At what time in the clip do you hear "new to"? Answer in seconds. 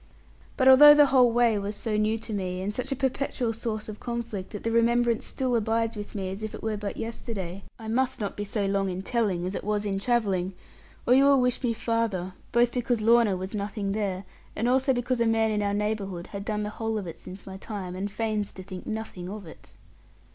1.95-2.33